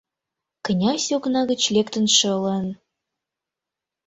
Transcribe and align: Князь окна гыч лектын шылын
Князь 0.65 1.09
окна 1.17 1.41
гыч 1.51 1.61
лектын 1.75 2.05
шылын 2.17 2.65